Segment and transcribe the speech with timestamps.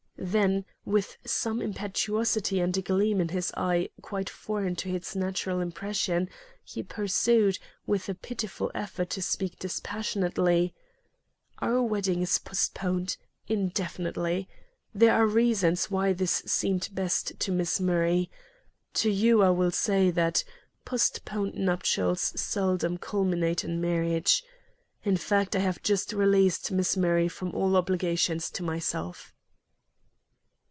[0.23, 5.61] Then with some impetuosity and a gleam in his eye quite foreign to its natural
[5.61, 6.29] expression,
[6.63, 10.75] he pursued, with a pitiful effort to speak dispassionately:
[11.57, 13.17] "Our wedding is postponed
[13.47, 14.47] indefinitely.
[14.93, 18.29] There are reasons why this seemed best to Miss Murray.
[19.01, 20.43] To you, I will say, that
[20.85, 24.43] postponed nuptials seldom culminate in marriage.
[25.03, 29.33] In fact, I have just released Miss Murray from all obligations to myself."